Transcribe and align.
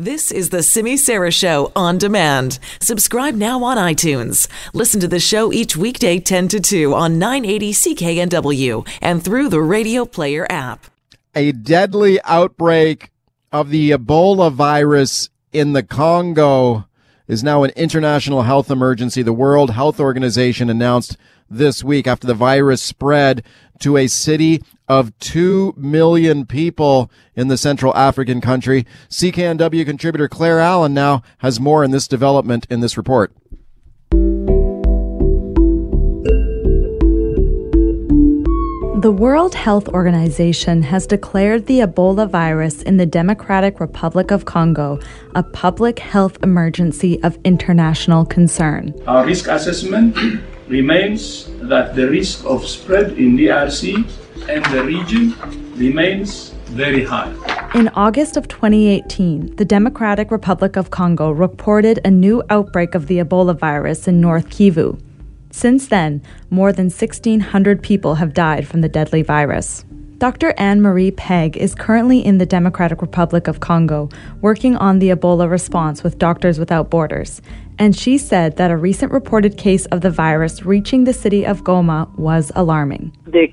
This 0.00 0.30
is 0.30 0.50
the 0.50 0.62
Simi 0.62 0.96
Sara 0.96 1.32
Show 1.32 1.72
on 1.74 1.98
demand. 1.98 2.60
Subscribe 2.80 3.34
now 3.34 3.64
on 3.64 3.76
iTunes. 3.76 4.46
Listen 4.72 5.00
to 5.00 5.08
the 5.08 5.18
show 5.18 5.52
each 5.52 5.76
weekday 5.76 6.20
10 6.20 6.46
to 6.46 6.60
2 6.60 6.94
on 6.94 7.18
980 7.18 7.72
CKNW 7.72 8.88
and 9.02 9.24
through 9.24 9.48
the 9.48 9.60
Radio 9.60 10.04
Player 10.04 10.46
app. 10.48 10.86
A 11.34 11.50
deadly 11.50 12.20
outbreak 12.22 13.10
of 13.50 13.70
the 13.70 13.90
Ebola 13.90 14.52
virus 14.52 15.30
in 15.52 15.72
the 15.72 15.82
Congo 15.82 16.86
is 17.26 17.42
now 17.42 17.64
an 17.64 17.72
international 17.74 18.42
health 18.42 18.70
emergency. 18.70 19.22
The 19.22 19.32
World 19.32 19.70
Health 19.70 19.98
Organization 19.98 20.70
announced 20.70 21.16
this 21.50 21.82
week 21.84 22.06
after 22.06 22.26
the 22.26 22.34
virus 22.34 22.82
spread 22.82 23.42
to 23.80 23.96
a 23.96 24.06
city 24.06 24.62
of 24.88 25.16
2 25.18 25.74
million 25.76 26.46
people 26.46 27.10
in 27.36 27.48
the 27.48 27.58
Central 27.58 27.94
African 27.96 28.40
country. 28.40 28.86
CKNW 29.08 29.84
contributor 29.84 30.28
Claire 30.28 30.60
Allen 30.60 30.94
now 30.94 31.22
has 31.38 31.60
more 31.60 31.84
in 31.84 31.90
this 31.90 32.08
development 32.08 32.66
in 32.70 32.80
this 32.80 32.96
report. 32.96 33.32
The 39.00 39.12
World 39.12 39.54
Health 39.54 39.88
Organization 39.90 40.82
has 40.82 41.06
declared 41.06 41.66
the 41.66 41.78
Ebola 41.78 42.28
virus 42.28 42.82
in 42.82 42.96
the 42.96 43.06
Democratic 43.06 43.78
Republic 43.78 44.32
of 44.32 44.44
Congo 44.44 44.98
a 45.36 45.42
public 45.44 46.00
health 46.00 46.36
emergency 46.42 47.22
of 47.22 47.38
international 47.44 48.26
concern. 48.26 48.92
Our 49.06 49.24
risk 49.24 49.46
assessment 49.46 50.16
remains 50.68 51.48
that 51.68 51.94
the 51.94 52.08
risk 52.08 52.44
of 52.44 52.66
spread 52.66 53.12
in 53.12 53.36
DRC 53.36 53.96
and 54.48 54.64
the 54.66 54.84
region 54.84 55.34
remains 55.76 56.50
very 56.68 57.04
high. 57.04 57.32
In 57.74 57.88
August 57.88 58.36
of 58.36 58.48
2018, 58.48 59.56
the 59.56 59.64
Democratic 59.64 60.30
Republic 60.30 60.76
of 60.76 60.90
Congo 60.90 61.30
reported 61.30 62.00
a 62.04 62.10
new 62.10 62.42
outbreak 62.50 62.94
of 62.94 63.06
the 63.06 63.18
Ebola 63.18 63.58
virus 63.58 64.06
in 64.08 64.20
North 64.20 64.48
Kivu. 64.48 65.00
Since 65.50 65.88
then, 65.88 66.22
more 66.50 66.72
than 66.72 66.86
1,600 66.86 67.82
people 67.82 68.16
have 68.16 68.34
died 68.34 68.66
from 68.66 68.80
the 68.80 68.88
deadly 68.88 69.22
virus. 69.22 69.84
Dr. 70.18 70.52
Anne 70.58 70.82
Marie 70.82 71.12
Pegg 71.12 71.56
is 71.56 71.74
currently 71.74 72.24
in 72.24 72.38
the 72.38 72.46
Democratic 72.46 73.00
Republic 73.00 73.46
of 73.46 73.60
Congo 73.60 74.08
working 74.40 74.76
on 74.76 74.98
the 74.98 75.10
Ebola 75.10 75.48
response 75.48 76.02
with 76.02 76.18
Doctors 76.18 76.58
Without 76.58 76.90
Borders, 76.90 77.40
and 77.78 77.96
she 77.96 78.18
said 78.18 78.56
that 78.56 78.70
a 78.70 78.76
recent 78.76 79.12
reported 79.12 79.56
case 79.56 79.86
of 79.86 80.00
the 80.00 80.10
virus 80.10 80.64
reaching 80.64 81.04
the 81.04 81.12
city 81.12 81.46
of 81.46 81.64
Goma 81.64 82.14
was 82.18 82.50
alarming. 82.54 83.16
The 83.26 83.48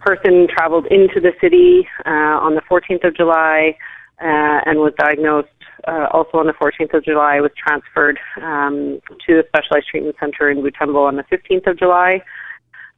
person 0.00 0.48
traveled 0.48 0.86
into 0.86 1.20
the 1.20 1.32
city 1.40 1.88
uh, 2.04 2.10
on 2.10 2.54
the 2.54 2.62
14th 2.62 3.06
of 3.06 3.16
July 3.16 3.76
uh, 4.20 4.60
and 4.66 4.78
was 4.78 4.92
diagnosed 4.98 5.48
uh, 5.86 6.06
also 6.12 6.38
on 6.38 6.46
the 6.46 6.52
14th 6.52 6.94
of 6.94 7.04
July, 7.04 7.40
was 7.40 7.50
transferred 7.56 8.18
um, 8.36 9.00
to 9.26 9.34
the 9.34 9.44
specialized 9.48 9.88
treatment 9.88 10.16
center 10.20 10.50
in 10.50 10.58
Butembo 10.58 11.06
on 11.06 11.16
the 11.16 11.24
15th 11.24 11.70
of 11.70 11.78
July. 11.78 12.22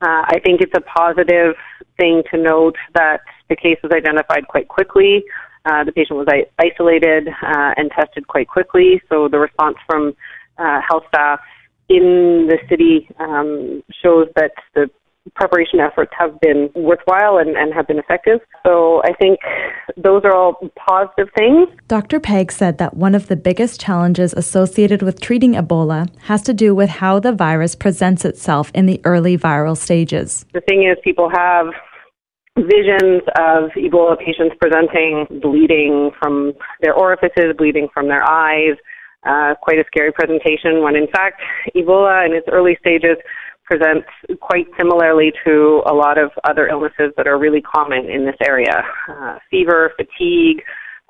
Uh, 0.03 0.25
I 0.27 0.41
think 0.45 0.61
it's 0.61 0.73
a 0.77 0.81
positive 0.81 1.55
thing 1.99 2.23
to 2.31 2.37
note 2.37 2.77
that 2.95 3.21
the 3.49 3.57
case 3.57 3.79
was 3.83 3.93
identified 3.93 4.49
quite 4.49 4.69
quickly. 4.69 5.25
Uh, 5.65 5.85
the 5.85 5.93
patient 5.93 6.19
was 6.19 6.29
isolated 6.59 7.29
uh, 7.29 7.73
and 7.77 7.91
tested 7.91 8.27
quite 8.27 8.49
quickly, 8.49 9.01
so 9.09 9.29
the 9.29 9.39
response 9.39 9.77
from 9.87 10.15
uh, 10.59 10.81
health 10.89 11.05
staff 11.09 11.41
in 11.89 12.49
the 12.49 12.59
city 12.69 13.09
um, 13.21 13.83
shows 14.03 14.29
that 14.37 14.53
the 14.75 14.89
preparation 15.35 15.81
efforts 15.81 16.13
have 16.19 16.39
been 16.41 16.71
worthwhile 16.75 17.39
and, 17.39 17.57
and, 17.57 17.73
have 17.73 17.87
been 17.87 17.99
effective. 17.99 18.41
So 18.65 19.01
I 19.05 19.15
think 19.15 19.39
those 19.97 20.23
are 20.25 20.35
all 20.35 20.71
positive 20.77 21.29
things. 21.37 21.69
Dr. 21.89 22.21
Pegg 22.21 22.53
said 22.53 22.77
that 22.79 22.95
one 22.95 23.15
of 23.15 23.29
the 23.29 23.37
biggest 23.37 23.81
challenges 23.81 24.35
associated 24.35 25.01
with 25.03 25.21
treating 25.21 25.55
Ebola 25.55 26.09
has 26.25 26.43
to 26.43 26.53
do 26.53 26.75
with 26.75 26.91
how 26.91 27.21
the 27.21 27.33
virus 27.33 27.75
presents 27.75 28.25
itself 28.25 28.71
in 28.75 28.85
the 28.87 29.01
early 29.05 29.39
viral 29.39 29.77
stages. 29.77 30.45
The 30.53 30.61
thing 30.61 30.87
is, 30.87 30.99
people 31.03 31.31
have 31.35 31.69
visions 32.57 33.23
of 33.39 33.71
Ebola 33.77 34.19
patients 34.19 34.55
presenting 34.61 35.41
bleeding 35.41 36.11
from 36.21 36.53
their 36.83 36.95
orifices, 36.95 37.55
bleeding 37.57 37.89
from 37.93 38.09
their 38.09 38.23
eyes. 38.29 38.77
Uh, 39.25 39.55
quite 39.63 39.79
a 39.79 39.85
scary 39.87 40.13
presentation 40.13 40.83
when 40.83 40.97
in 40.97 41.07
fact 41.09 41.41
Ebola 41.75 42.27
in 42.27 42.35
its 42.35 42.47
early 42.53 42.77
stages 42.81 43.17
presents 43.65 44.07
quite 44.41 44.67
similarly 44.79 45.33
to 45.45 45.83
a 45.87 45.95
lot 45.95 46.19
of 46.19 46.31
other 46.45 46.69
illnesses 46.69 47.13
that 47.17 47.27
are 47.27 47.39
really 47.39 47.63
common 47.63 48.11
in 48.11 48.27
this 48.27 48.37
area. 48.47 48.85
Uh, 49.09 49.39
fever, 49.51 49.93
fatigue, 49.97 50.63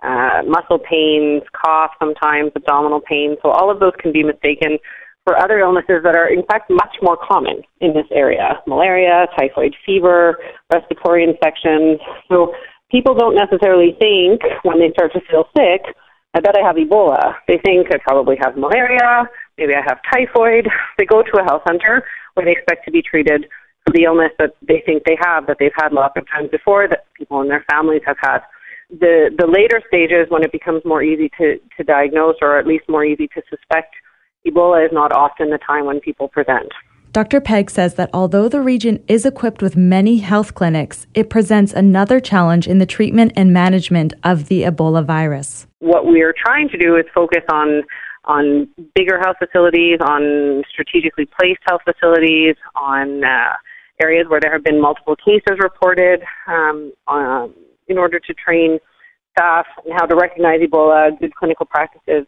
uh, 0.05 0.43
muscle 0.47 0.79
pains, 0.79 1.43
cough 1.53 1.91
sometimes, 1.99 2.53
abdominal 2.55 3.01
pain. 3.01 3.37
So 3.43 3.51
all 3.51 3.71
of 3.71 3.81
those 3.81 3.93
can 4.01 4.13
be 4.13 4.23
mistaken 4.23 4.79
for 5.25 5.41
other 5.41 5.59
illnesses 5.59 6.05
that 6.05 6.15
are 6.15 6.29
in 6.29 6.45
fact 6.45 6.71
much 6.71 6.95
more 7.03 7.17
common 7.17 7.63
in 7.81 7.95
this 7.95 8.07
area. 8.13 8.61
Malaria, 8.67 9.27
typhoid 9.39 9.75
fever, 9.85 10.37
respiratory 10.73 11.25
infections. 11.25 11.99
So 12.29 12.53
people 12.91 13.15
don't 13.15 13.35
necessarily 13.35 13.97
think 13.99 14.43
when 14.63 14.79
they 14.79 14.93
start 14.93 15.13
to 15.15 15.21
feel 15.31 15.49
sick, 15.57 15.83
I 16.35 16.41
bet 16.41 16.57
I 16.57 16.67
have 16.67 16.77
Ebola. 16.77 17.35
They 17.47 17.59
think 17.65 17.89
I 17.93 17.99
probably 17.99 18.37
have 18.43 18.57
malaria, 18.57 19.29
maybe 19.57 19.75
I 19.75 19.83
have 19.87 20.01
typhoid. 20.13 20.69
They 20.99 21.07
go 21.07 21.23
to 21.23 21.41
a 21.41 21.45
health 21.45 21.63
center 21.67 22.05
where 22.35 22.45
they 22.45 22.53
expect 22.53 22.85
to 22.87 22.91
be 22.91 23.03
treated 23.03 23.47
for 23.87 23.93
the 23.93 24.05
illness 24.05 24.33
that 24.39 24.55
they 24.67 24.83
think 24.85 25.05
they 25.05 25.17
have, 25.23 25.47
that 25.47 25.59
they've 25.61 25.77
had 25.77 25.93
lots 25.93 26.15
of 26.17 26.29
times 26.29 26.51
before, 26.51 26.89
that 26.89 27.07
people 27.17 27.41
in 27.41 27.49
their 27.49 27.65
families 27.71 28.03
have 28.07 28.17
had. 28.21 28.41
The, 28.91 29.31
the 29.39 29.47
later 29.47 29.81
stages, 29.87 30.27
when 30.29 30.43
it 30.43 30.53
becomes 30.53 30.83
more 30.85 31.03
easy 31.03 31.31
to, 31.39 31.59
to 31.77 31.85
diagnose 31.85 32.37
or 32.43 32.59
at 32.59 32.67
least 32.67 32.85
more 32.89 33.05
easy 33.05 33.29
to 33.29 33.43
suspect, 33.49 33.95
Ebola 34.47 34.85
is 34.85 34.93
not 34.93 35.13
often 35.13 35.51
the 35.51 35.59
time 35.59 35.87
when 35.87 36.01
people 36.01 36.29
present. 36.29 36.73
Dr. 37.15 37.41
Pegg 37.41 37.71
says 37.71 37.95
that 37.95 38.11
although 38.13 38.49
the 38.49 38.61
region 38.61 39.01
is 39.07 39.25
equipped 39.25 39.63
with 39.63 39.77
many 39.77 40.17
health 40.19 40.57
clinics, 40.57 41.07
it 41.15 41.31
presents 41.31 41.73
another 41.73 42.19
challenge 42.19 42.67
in 42.67 42.79
the 42.79 42.87
treatment 42.87 43.33
and 43.37 43.53
management 43.53 44.15
of 44.25 44.49
the 44.49 44.63
Ebola 44.63 45.05
virus. 45.05 45.69
What 45.79 46.07
we're 46.07 46.35
trying 46.37 46.69
to 46.71 46.77
do 46.77 46.97
is 46.97 47.05
focus 47.15 47.45
on 47.53 47.85
on 48.25 48.67
bigger 48.97 49.21
health 49.21 49.37
facilities, 49.39 49.99
on 50.01 50.65
strategically 50.73 51.29
placed 51.39 51.61
health 51.69 51.83
facilities, 51.85 52.57
on 52.75 53.23
uh, 53.23 53.53
areas 54.03 54.27
where 54.29 54.41
there 54.41 54.53
have 54.53 54.65
been 54.65 54.81
multiple 54.81 55.15
cases 55.15 55.57
reported, 55.61 56.21
um, 56.49 56.93
um, 57.07 57.55
in 57.87 57.97
order 57.97 58.19
to 58.19 58.35
train 58.35 58.81
staff 59.31 59.67
and 59.85 59.95
how 59.95 60.07
to 60.07 60.17
recognize 60.17 60.61
Ebola, 60.63 61.17
good 61.21 61.33
clinical 61.37 61.67
practices, 61.67 62.27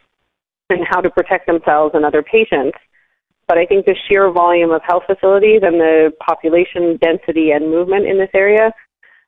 and 0.70 0.86
how 0.88 1.00
to 1.00 1.10
protect 1.10 1.48
themselves 1.48 1.92
and 1.94 2.04
other 2.04 2.22
patients. 2.22 2.78
But 3.48 3.58
I 3.58 3.66
think 3.66 3.86
the 3.86 3.94
sheer 4.08 4.30
volume 4.30 4.70
of 4.70 4.82
health 4.82 5.04
facilities 5.06 5.60
and 5.62 5.80
the 5.80 6.12
population 6.20 6.98
density 7.00 7.52
and 7.52 7.70
movement 7.70 8.06
in 8.06 8.18
this 8.18 8.30
area 8.34 8.72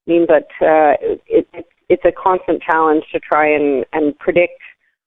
means 0.06 0.26
that 0.26 0.48
uh, 0.60 0.96
it, 1.28 1.46
it, 1.52 1.66
it's 1.88 2.04
a 2.04 2.12
constant 2.12 2.62
challenge 2.62 3.04
to 3.12 3.20
try 3.20 3.48
and, 3.54 3.84
and 3.92 4.18
predict 4.18 4.60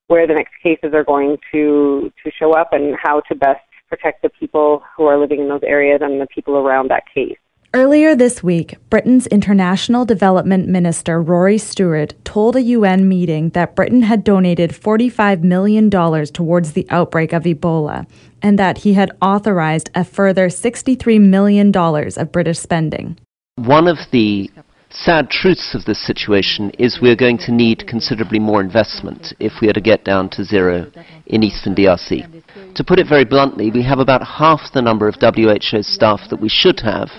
where 0.08 0.28
the 0.28 0.34
next 0.34 0.54
cases 0.62 0.94
are 0.94 1.04
going 1.04 1.38
to 1.52 2.12
to 2.24 2.32
show 2.38 2.54
up 2.54 2.70
and 2.74 2.96
how 3.02 3.22
to 3.22 3.36
best 3.36 3.62
protect 3.90 4.22
the 4.22 4.30
people 4.30 4.84
who 4.96 5.06
are 5.06 5.18
living 5.18 5.42
in 5.42 5.50
those 5.50 5.64
areas 5.66 6.00
and 6.02 6.20
the 6.20 6.28
people 6.28 6.56
around 6.56 6.90
that 6.90 7.04
case. 7.14 7.41
Earlier 7.74 8.18
this 8.18 8.44
week, 8.44 8.76
Britain's 8.90 9.28
International 9.28 10.04
Development 10.04 10.68
Minister 10.68 11.22
Rory 11.22 11.58
Stewart 11.58 12.14
told 12.26 12.58
a 12.58 12.62
UN 12.62 13.08
meeting 13.08 13.48
that 13.52 13.78
Britain 13.78 14.02
had 14.02 14.26
donated 14.26 14.72
$45 14.72 15.42
million 15.44 15.90
towards 15.90 16.74
the 16.74 16.86
outbreak 16.90 17.32
of 17.32 17.44
Ebola 17.44 18.06
and 18.42 18.60
that 18.60 18.80
he 18.80 18.96
had 18.96 19.16
authorized 19.22 19.90
a 19.96 20.04
further 20.04 20.50
$63 20.50 21.22
million 21.22 21.74
of 21.74 22.32
British 22.34 22.60
spending. 22.60 23.18
One 23.56 23.88
of 23.88 23.98
the 24.12 24.52
sad 24.94 25.30
truths 25.30 25.74
of 25.74 25.86
this 25.86 26.06
situation 26.06 26.70
is 26.78 27.00
we're 27.02 27.16
going 27.16 27.38
to 27.38 27.52
need 27.52 27.88
considerably 27.88 28.40
more 28.40 28.62
investment 28.62 29.34
if 29.40 29.54
we 29.62 29.70
are 29.70 29.74
to 29.74 29.82
get 29.82 30.04
down 30.04 30.30
to 30.30 30.44
zero 30.44 30.92
in 31.26 31.44
eastern 31.44 31.76
DRC. 31.76 32.74
To 32.76 32.84
put 32.84 33.00
it 33.00 33.08
very 33.08 33.26
bluntly, 33.26 33.72
we 33.72 33.84
have 33.84 34.00
about 34.00 34.26
half 34.26 34.62
the 34.74 34.82
number 34.82 35.08
of 35.08 35.16
WHO 35.16 35.82
staff 35.82 36.22
that 36.30 36.42
we 36.42 36.50
should 36.50 36.80
have 36.82 37.10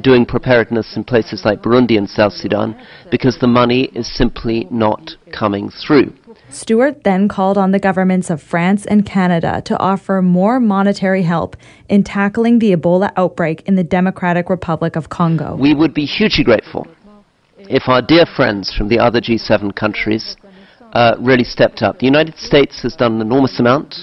doing 0.00 0.26
preparedness 0.26 0.94
in 0.96 1.04
places 1.04 1.42
like 1.44 1.62
Burundi 1.62 1.96
and 1.96 2.08
South 2.08 2.32
Sudan 2.32 2.78
because 3.10 3.38
the 3.38 3.46
money 3.46 3.84
is 3.94 4.14
simply 4.14 4.66
not 4.70 5.16
coming 5.32 5.70
through. 5.70 6.12
Stewart 6.50 7.02
then 7.02 7.28
called 7.28 7.58
on 7.58 7.72
the 7.72 7.78
governments 7.78 8.30
of 8.30 8.42
France 8.42 8.84
and 8.86 9.04
Canada 9.04 9.62
to 9.64 9.78
offer 9.78 10.22
more 10.22 10.60
monetary 10.60 11.22
help 11.22 11.56
in 11.88 12.04
tackling 12.04 12.58
the 12.58 12.76
Ebola 12.76 13.10
outbreak 13.16 13.62
in 13.62 13.74
the 13.74 13.82
Democratic 13.82 14.48
Republic 14.50 14.96
of 14.96 15.08
Congo. 15.08 15.56
We 15.56 15.74
would 15.74 15.94
be 15.94 16.04
hugely 16.04 16.44
grateful 16.44 16.86
if 17.68 17.88
our 17.88 18.02
dear 18.02 18.26
friends 18.26 18.74
from 18.74 18.88
the 18.88 18.98
other 18.98 19.20
G7 19.20 19.74
countries 19.74 20.36
uh, 20.92 21.16
really 21.20 21.44
stepped 21.44 21.82
up. 21.82 21.98
The 21.98 22.06
United 22.06 22.36
States 22.36 22.82
has 22.82 22.96
done 22.96 23.16
an 23.16 23.20
enormous 23.20 23.58
amount. 23.60 23.94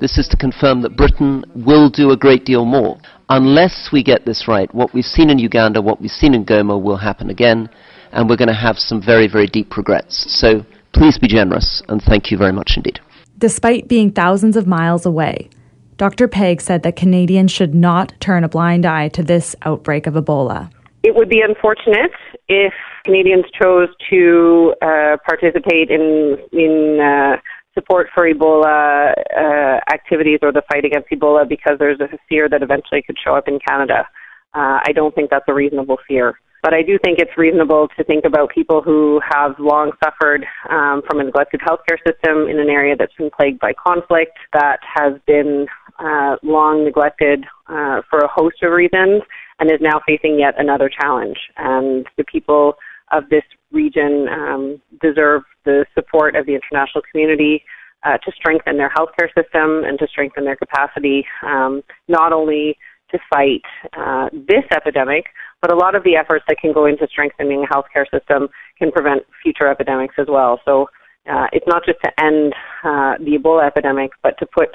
This 0.00 0.18
is 0.18 0.26
to 0.28 0.36
confirm 0.36 0.82
that 0.82 0.96
Britain 0.96 1.44
will 1.54 1.88
do 1.88 2.10
a 2.10 2.16
great 2.16 2.44
deal 2.44 2.64
more. 2.64 2.98
Unless 3.28 3.90
we 3.92 4.02
get 4.02 4.26
this 4.26 4.48
right, 4.48 4.72
what 4.74 4.92
we've 4.92 5.04
seen 5.04 5.30
in 5.30 5.38
Uganda, 5.38 5.80
what 5.80 6.00
we've 6.00 6.10
seen 6.10 6.34
in 6.34 6.44
Goma 6.44 6.80
will 6.80 6.96
happen 6.96 7.30
again, 7.30 7.68
and 8.12 8.28
we're 8.28 8.36
going 8.36 8.48
to 8.48 8.54
have 8.54 8.78
some 8.78 9.00
very, 9.00 9.28
very 9.28 9.46
deep 9.46 9.76
regrets. 9.76 10.26
So 10.40 10.64
Please 10.94 11.18
be 11.18 11.26
generous, 11.26 11.82
and 11.88 12.00
thank 12.00 12.30
you 12.30 12.38
very 12.38 12.52
much 12.52 12.74
indeed. 12.76 13.00
Despite 13.36 13.88
being 13.88 14.12
thousands 14.12 14.56
of 14.56 14.68
miles 14.68 15.04
away, 15.04 15.50
Dr. 15.96 16.28
Pegg 16.28 16.60
said 16.60 16.84
that 16.84 16.94
Canadians 16.94 17.50
should 17.50 17.74
not 17.74 18.14
turn 18.20 18.44
a 18.44 18.48
blind 18.48 18.86
eye 18.86 19.08
to 19.08 19.22
this 19.22 19.56
outbreak 19.62 20.06
of 20.06 20.14
Ebola. 20.14 20.70
It 21.02 21.16
would 21.16 21.28
be 21.28 21.40
unfortunate 21.40 22.12
if 22.48 22.72
Canadians 23.04 23.44
chose 23.60 23.88
to 24.10 24.74
uh, 24.82 25.16
participate 25.26 25.90
in 25.90 26.38
in 26.52 27.00
uh, 27.00 27.36
support 27.74 28.08
for 28.14 28.24
Ebola 28.24 29.12
uh, 29.36 29.80
activities 29.92 30.38
or 30.42 30.52
the 30.52 30.62
fight 30.72 30.84
against 30.84 31.10
Ebola 31.10 31.48
because 31.48 31.76
there's 31.78 32.00
a 32.00 32.08
fear 32.28 32.48
that 32.48 32.62
eventually 32.62 33.02
could 33.02 33.16
show 33.22 33.34
up 33.34 33.48
in 33.48 33.58
Canada. 33.66 34.06
Uh, 34.54 34.78
I 34.86 34.92
don't 34.94 35.14
think 35.14 35.30
that's 35.30 35.44
a 35.48 35.54
reasonable 35.54 35.98
fear. 36.06 36.38
But 36.62 36.72
I 36.72 36.80
do 36.80 36.98
think 37.04 37.18
it's 37.18 37.36
reasonable 37.36 37.88
to 37.94 38.04
think 38.04 38.24
about 38.24 38.48
people 38.48 38.80
who 38.80 39.20
have 39.28 39.54
long 39.58 39.92
suffered 40.02 40.46
um, 40.70 41.02
from 41.06 41.20
a 41.20 41.24
neglected 41.24 41.60
healthcare 41.60 41.98
system 42.06 42.48
in 42.48 42.58
an 42.58 42.70
area 42.70 42.96
that's 42.96 43.12
been 43.18 43.30
plagued 43.38 43.60
by 43.60 43.74
conflict, 43.74 44.38
that 44.54 44.78
has 44.82 45.12
been 45.26 45.66
uh, 45.98 46.36
long 46.42 46.84
neglected 46.84 47.44
uh, 47.68 48.00
for 48.08 48.20
a 48.20 48.28
host 48.28 48.62
of 48.62 48.72
reasons, 48.72 49.22
and 49.60 49.70
is 49.70 49.80
now 49.82 50.00
facing 50.06 50.38
yet 50.38 50.54
another 50.56 50.88
challenge. 50.88 51.36
And 51.58 52.06
the 52.16 52.24
people 52.24 52.76
of 53.16 53.28
this 53.28 53.44
region 53.72 54.28
um, 54.28 54.80
deserve 55.00 55.42
the 55.64 55.86
support 55.94 56.36
of 56.36 56.46
the 56.46 56.54
international 56.54 57.02
community 57.10 57.62
uh, 58.04 58.18
to 58.18 58.32
strengthen 58.36 58.76
their 58.76 58.90
healthcare 58.90 59.28
system 59.36 59.84
and 59.84 59.98
to 59.98 60.06
strengthen 60.06 60.44
their 60.44 60.56
capacity, 60.56 61.24
um, 61.42 61.82
not 62.08 62.32
only 62.32 62.76
to 63.10 63.18
fight 63.30 63.62
uh, 63.96 64.28
this 64.32 64.64
epidemic, 64.70 65.24
but 65.62 65.72
a 65.72 65.76
lot 65.76 65.94
of 65.94 66.04
the 66.04 66.16
efforts 66.16 66.44
that 66.48 66.58
can 66.58 66.72
go 66.72 66.86
into 66.86 67.06
strengthening 67.10 67.60
the 67.62 67.66
healthcare 67.66 68.04
system 68.10 68.48
can 68.78 68.90
prevent 68.92 69.22
future 69.42 69.68
epidemics 69.68 70.14
as 70.18 70.26
well. 70.28 70.60
So 70.64 70.86
uh, 71.30 71.46
it's 71.52 71.66
not 71.66 71.84
just 71.86 71.98
to 72.04 72.10
end 72.22 72.52
uh, 72.82 73.14
the 73.18 73.38
Ebola 73.38 73.66
epidemic, 73.66 74.10
but 74.22 74.36
to 74.38 74.46
put 74.46 74.68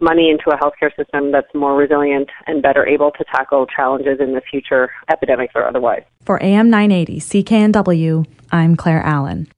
money 0.00 0.30
into 0.30 0.50
a 0.50 0.58
healthcare 0.58 0.94
system 0.96 1.32
that's 1.32 1.52
more 1.54 1.76
resilient 1.76 2.28
and 2.46 2.62
better 2.62 2.86
able 2.86 3.10
to 3.12 3.24
tackle 3.34 3.66
challenges 3.66 4.18
in 4.20 4.34
the 4.34 4.42
future, 4.50 4.90
epidemics 5.08 5.52
or 5.54 5.66
otherwise. 5.66 6.02
For 6.24 6.42
AM 6.42 6.70
980 6.70 7.20
CKNW, 7.20 8.26
I'm 8.52 8.76
Claire 8.76 9.02
Allen. 9.02 9.48